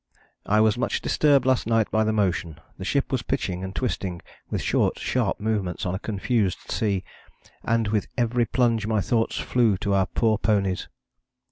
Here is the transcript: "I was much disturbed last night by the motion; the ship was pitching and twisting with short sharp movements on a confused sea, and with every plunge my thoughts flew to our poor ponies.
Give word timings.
"I 0.47 0.61
was 0.61 0.79
much 0.79 0.99
disturbed 1.03 1.45
last 1.45 1.67
night 1.67 1.91
by 1.91 2.03
the 2.03 2.11
motion; 2.11 2.59
the 2.79 2.83
ship 2.83 3.11
was 3.11 3.21
pitching 3.21 3.63
and 3.63 3.75
twisting 3.75 4.23
with 4.49 4.59
short 4.59 4.97
sharp 4.97 5.39
movements 5.39 5.85
on 5.85 5.93
a 5.93 5.99
confused 5.99 6.71
sea, 6.71 7.03
and 7.63 7.87
with 7.89 8.07
every 8.17 8.47
plunge 8.47 8.87
my 8.87 8.99
thoughts 8.99 9.37
flew 9.37 9.77
to 9.77 9.93
our 9.93 10.07
poor 10.07 10.39
ponies. 10.39 10.87